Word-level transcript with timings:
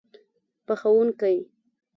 پخوونکی 0.65 1.35